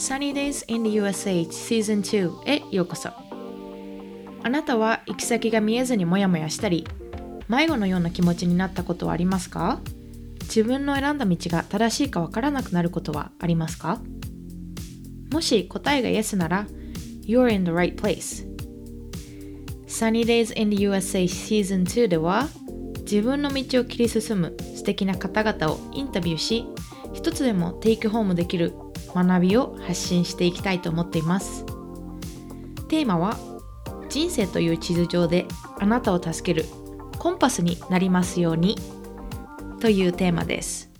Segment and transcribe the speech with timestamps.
[0.00, 3.10] Sunny Days in the USH Season 2へようこそ。
[4.42, 6.86] あなたは行き先が見えずにモヤモヤしたり
[7.48, 9.78] 迷子のような気持ちになったことはありますか？
[10.44, 14.00] 自分の選んだ道が正しいかわからなくなることはありますか？
[15.32, 16.66] もし答えが Yes なら
[17.20, 18.48] You're in the right place.
[19.86, 22.48] Sunny Days in the USA Season 2では
[23.00, 26.64] 自分の道を切り進む素敵な方々をインタビューし
[27.12, 28.72] 一つでもテイクホームできる
[29.14, 31.64] 学びを発信していきたいと思っています
[32.88, 33.38] テーマは
[34.08, 35.46] 人生という地図上で
[35.78, 36.66] あなたを助ける
[37.18, 38.76] コンパスになりますように
[39.80, 40.90] というテーマです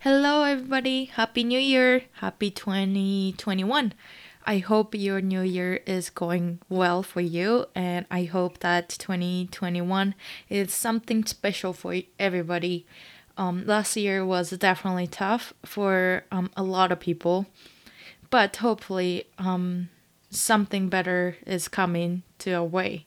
[0.00, 1.10] Hello everybody!
[1.10, 2.04] Happy New Year!
[2.20, 3.92] Happy 2021!
[4.44, 10.14] I hope your new year is going well for you, and I hope that 2021
[10.48, 12.86] is something special for everybody.
[13.38, 17.46] Um, last year was definitely tough for um, a lot of people,
[18.30, 19.88] but hopefully, um,
[20.28, 23.06] something better is coming to our way.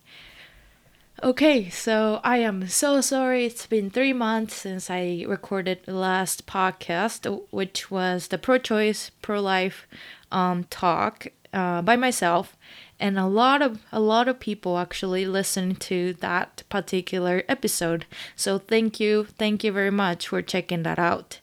[1.22, 3.45] Okay, so I am so sorry.
[3.45, 9.11] It's been three months since I recorded the last podcast, which was the pro choice,
[9.22, 9.86] pro life
[10.31, 12.57] um, talk uh, by myself.
[12.99, 18.05] And a lot of a lot of people actually listened to that particular episode.
[18.35, 21.39] So thank you, thank you very much for checking that out.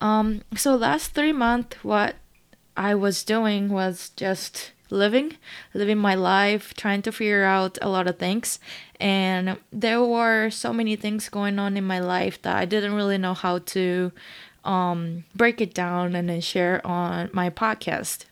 [0.00, 2.16] Um, so last three months, what
[2.76, 5.36] I was doing was just living,
[5.72, 8.58] living my life, trying to figure out a lot of things.
[9.00, 13.18] And there were so many things going on in my life that I didn't really
[13.18, 14.12] know how to
[14.64, 18.24] um, break it down and then share on my podcast.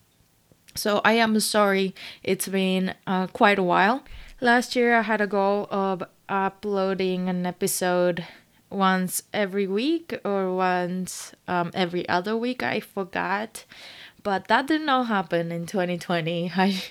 [0.75, 1.93] So I am sorry
[2.23, 4.03] it's been uh, quite a while.
[4.41, 8.25] Last year I had a goal of uploading an episode
[8.69, 12.63] once every week or once um, every other week.
[12.63, 13.65] I forgot
[14.23, 16.81] but that did not happen in 2020 i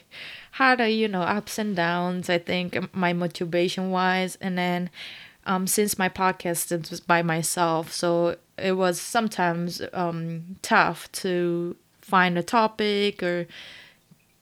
[0.52, 4.90] had a you know ups and downs i think my motivation wise and then
[5.46, 12.36] um since my podcast was by myself so it was sometimes um tough to find
[12.36, 13.46] a topic or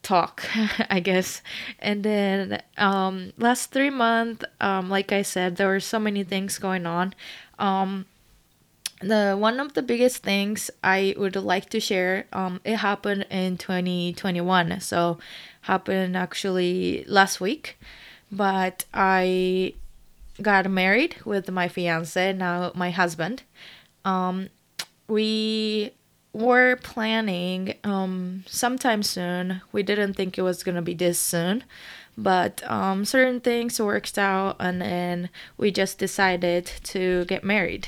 [0.03, 0.43] talk
[0.89, 1.41] i guess.
[1.79, 6.57] And then um last three months um like i said there were so many things
[6.59, 7.13] going on.
[7.59, 8.05] Um
[8.99, 13.57] the one of the biggest things I would like to share um it happened in
[13.57, 15.17] 2021 so
[15.61, 17.77] happened actually last week.
[18.31, 19.73] But I
[20.41, 23.43] got married with my fiance now my husband.
[24.03, 24.49] Um
[25.07, 25.91] we
[26.33, 29.61] were planning um sometime soon.
[29.71, 31.63] We didn't think it was gonna be this soon
[32.17, 37.87] but um certain things worked out and then we just decided to get married.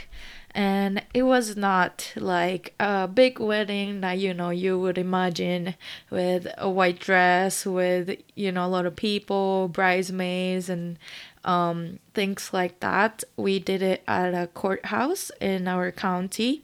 [0.56, 5.76] And it was not like a big wedding that you know you would imagine
[6.12, 10.98] with a white dress with you know a lot of people bridesmaids and
[11.44, 13.24] um, things like that.
[13.36, 16.62] We did it at a courthouse in our county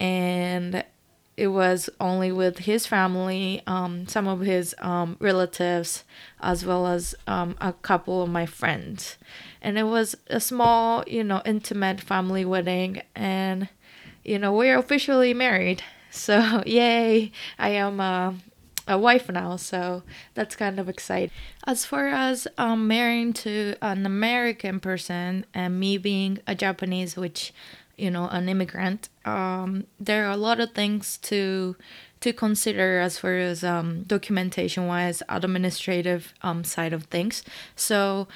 [0.00, 0.84] and
[1.36, 6.04] it was only with his family, um, some of his um, relatives,
[6.40, 9.16] as well as um, a couple of my friends.
[9.62, 13.02] And it was a small, you know, intimate family wedding.
[13.14, 13.68] And,
[14.24, 15.82] you know, we're officially married.
[16.12, 17.30] So, yay!
[17.56, 18.34] I am a,
[18.88, 19.54] a wife now.
[19.54, 20.02] So
[20.34, 21.30] that's kind of exciting.
[21.64, 27.52] As far as um, marrying to an American person and me being a Japanese, which
[28.00, 31.76] you know an immigrant um, there are a lot of things to
[32.20, 37.42] to consider as far as um, documentation wise administrative um, side of things.
[37.76, 38.28] So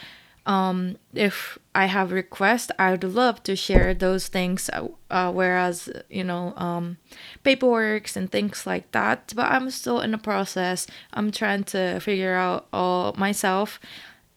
[0.47, 5.89] um, if i have requests i would love to share those things uh, uh, whereas
[6.11, 6.99] you know um,
[7.43, 10.87] paperwork and things like that but i'm still in the process.
[11.15, 13.81] I'm trying to figure out all myself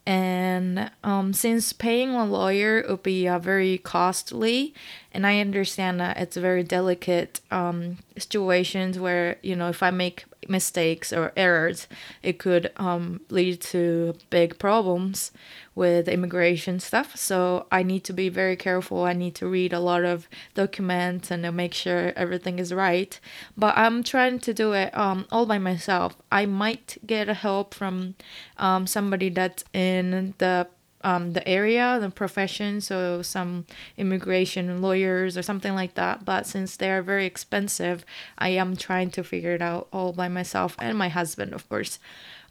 [0.07, 4.73] and um, since paying a lawyer would be uh, very costly
[5.13, 9.91] and i understand that it's a very delicate um, situations where you know if i
[9.91, 11.87] make mistakes or errors
[12.23, 15.31] it could um, lead to big problems
[15.75, 17.15] with immigration stuff.
[17.15, 19.03] So i need to be very careful.
[19.03, 23.19] I need to read a lot of documents and make sure everything is right.
[23.55, 26.15] But i'm trying to do it um, all by myself.
[26.31, 28.15] I might get help from
[28.57, 30.67] um, somebody that's in the
[31.01, 33.65] um, the area, the profession, so some
[33.97, 36.25] immigration lawyers or something like that.
[36.25, 38.03] But since they are very expensive,
[38.37, 41.99] I am trying to figure it out all by myself and my husband, of course.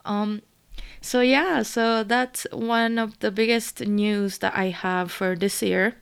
[0.05, 0.43] Um,
[1.01, 5.97] so yeah, so that's one of the biggest news that I have for this year,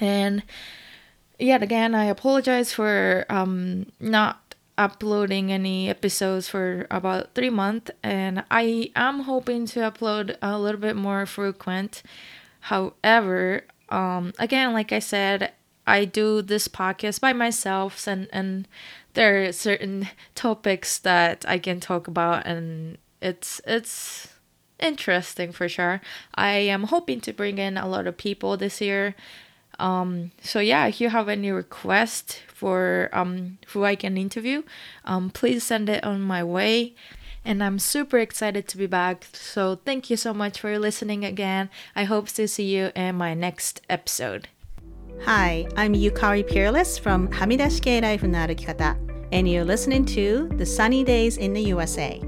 [0.00, 0.42] and
[1.38, 4.43] yet again, I apologize for um, not
[4.76, 10.80] uploading any episodes for about three months, and I am hoping to upload a little
[10.80, 12.02] bit more frequent.
[12.60, 15.52] However, um, again, like I said,
[15.86, 18.66] I do this podcast by myself, and and
[19.14, 24.28] there are certain topics that I can talk about, and it's it's
[24.78, 26.00] interesting for sure.
[26.34, 29.14] I am hoping to bring in a lot of people this year.
[29.78, 34.62] Um, so yeah, if you have any request for um, who I can interview,
[35.04, 36.94] um, please send it on my way.
[37.44, 39.26] And I'm super excited to be back.
[39.32, 41.68] So thank you so much for listening again.
[41.94, 44.48] I hope to see you in my next episode.
[45.22, 48.96] Hi, I'm Yukari Peerless from Hamidashike Life no Arukikata,
[49.32, 52.20] and you're listening to The Sunny Days in the USA.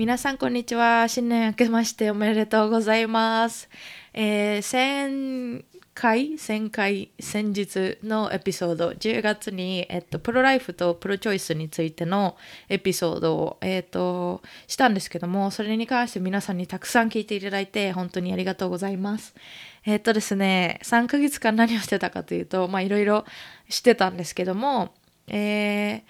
[0.00, 1.08] 皆さんこんにちは。
[1.08, 3.68] 新年明けましておめでとうございます。
[4.12, 5.64] えー、先
[5.94, 12.36] 回、先回、先日のエピソード、10月に、えっと、プロライフとプロチョイスについての
[12.68, 19.34] エピソードを、えっと、したんですけども、それに関して皆さんにたくさん聞いていただいて、本当にありがとうございます。
[19.84, 23.24] えっとですね、3ヶ月間何をしてたかというと、まあいろいろ
[23.68, 24.94] してたんですけども、
[25.28, 26.02] えー、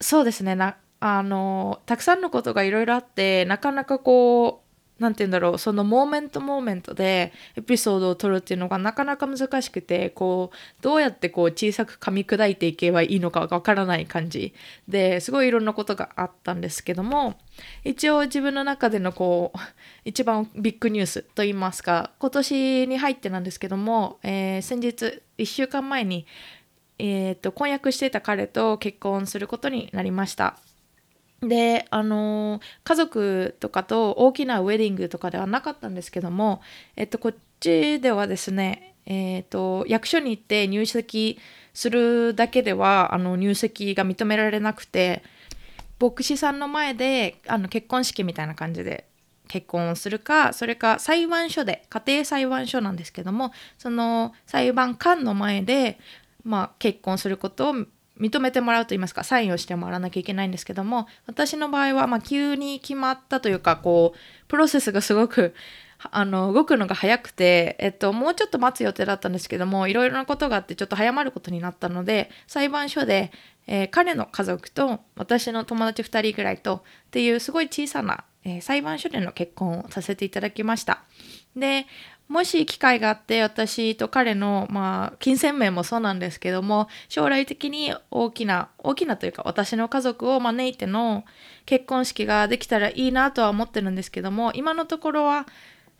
[0.00, 4.63] そうですね、な、あの、たくさんのことがいろいろあって、なかなかこう、
[4.98, 14.54] なんて言うんだろう、そのモーメントモーメントでエピソードを撮るっていうのがなかなか難しくて、こう、どうやってこう小さく噛み砕いていけばいいのかわからない感じ
[14.86, 17.34] で、すごいいろんなことがあったんですけども、
[17.82, 19.58] 一応自分の中でのこう、
[20.04, 26.26] 一番ビッグニュースと言いますか、今年に入ってなんですけども、えー先日、1週間前に、
[26.98, 30.56] えーと婚約していた彼と結婚することになりました。
[31.48, 36.60] であの家族とかと大きなウェディングとかではなかったんですけども、
[36.96, 41.38] えっと、こっちではですね、えっと役所に行って入籍
[41.72, 45.22] するだけではあの入籍が認められなくて
[46.00, 49.06] 牧師さんの前であの結婚式みたいな感じで
[49.48, 55.98] 結婚をするかそれか裁判所で家庭裁判所なんですけどもその裁判官の前で、
[56.44, 57.74] まあ、結婚することを
[58.20, 64.18] 認めてもらうと言いますかサインをしてもらわなきゃいけないんですけども私の場合はまあ急に決まったというかこう
[64.48, 65.54] プロセスがすごく
[66.10, 73.32] あの動くのが早くて、えっと、もうちょっと待つ予定だったんですけどもいろいろなことがあってちょっと早まることになったので裁判所で、
[73.66, 76.80] えー彼の家族と私の友達2人ぐらいとっ
[77.10, 81.02] ていうすごい小さな、えー裁判所での結婚をさせていただきました。
[81.56, 81.86] で
[82.28, 91.24] もし機会があって私と彼の、まあ、金銭面もそうなんですけども将来的に大きな大きなというか私の家族を招いての
[91.66, 95.46] 結婚式ができたらいいなとは思ってるんですけども今のところは、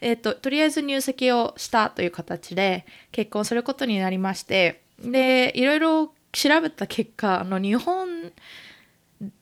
[0.01, 8.33] えっととりあえず入籍をしたという形で結婚することになりましてでいろいろ調べた結果あの日本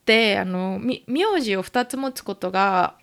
[0.05, 2.97] であの名字を2つ持つことが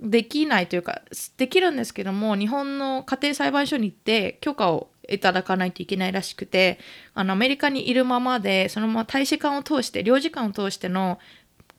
[0.00, 1.02] できないというか
[1.36, 6.78] できるんですけども日本の家庭裁判所に行って許可をいただかないといけないらしくて
[7.14, 11.18] あのアメリカにいるままでそのまま大使館を通して領事館を通しての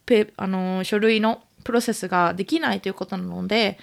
[0.05, 3.77] ペあの書類のプロセスができないということなので、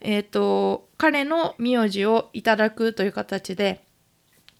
[0.00, 3.84] えー、と彼の名字をいただくという形で、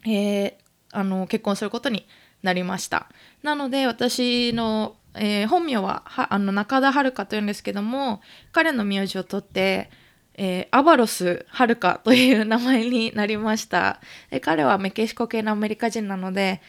[0.07, 2.07] えーあの結婚することに
[2.43, 3.09] なりました。
[3.43, 8.20] なので私の、えー本名ははあの中田遥というんですけども
[8.53, 9.91] 彼の名字を取って、
[10.34, 14.01] えーアバロス遥という名前になりました。
[14.31, 16.63] で彼はメキシコ系のアメリカ人なので、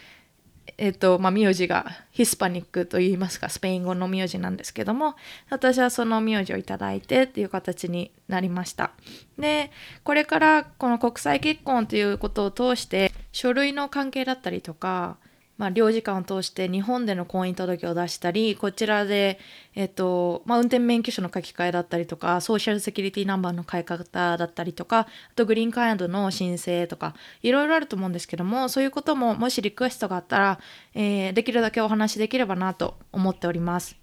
[0.78, 5.16] えっとまあ、名字がヒスパニックといいますかスペイン語の名字なんですけども
[5.50, 8.92] 私はその名字をいただいてっていう形になりました
[9.38, 9.72] で
[10.04, 15.18] これからこの国際結婚ということを通して書類の関係だったりとか、
[15.64, 19.40] まあ、領事館を通して日本での婚姻届を出したりこちらで、
[19.76, 30.60] えっとまあ、運転免許証の書き換えだったりとかソーシャルセキュリティナンバーの変え方だったりとかあとグリーンカードの申請とかいろいろあると思うんですけどもそういうことももしリクエストがあったら、
[30.96, 33.96] えーできるだけお話しできればなと思っております。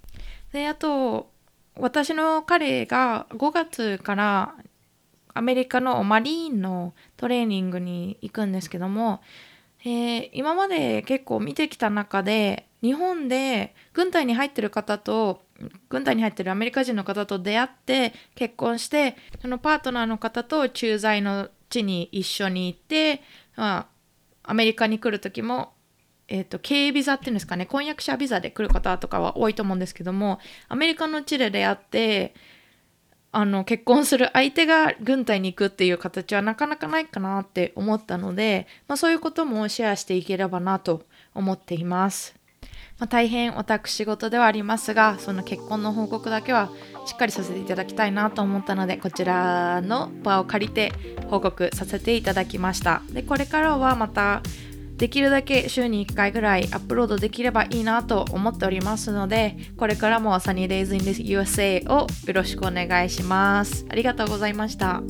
[0.53, 1.31] であと
[1.77, 4.55] 私の彼が5月から
[5.35, 9.21] アメリカのマリーンのトレーニングに行くんですけども、
[9.85, 15.43] えー今まで結構見てきた中で日本で軍隊に入ってる方と
[15.89, 23.23] 軍隊に入ってるアメリカ人の方と出会って結婚してそのパートナーの方と駐在の地に一緒に行って、
[23.57, 23.89] ま
[24.45, 25.73] あ、アメリカに来る時も
[26.33, 32.35] えー、と経営ビザっていうんですかね婚約者ビザで来る方とかは多いと思うんですけどもアメリカの地で出会って
[33.33, 41.03] あの結婚する相手が軍隊に行くっていう形はなかなかないかなって思ったので、まあ、そういうこともシェアしていければなと
[41.35, 42.35] 思っています。
[42.99, 46.71] まあ、大変私事ではありますが、その結婚の報告だけは
[47.07, 50.93] しっかりさせていただきたいなと思ったので、こちらの場を借りて
[51.31, 53.01] 報告させていただきました。
[53.11, 54.43] で、これからはまた
[55.01, 63.87] できるだけ週に1回ぐらいアップロードできればいいなと思っておりますので、これからも Sunny Days in USA をよろしくお願いします。
[63.89, 65.01] ありがとうございました。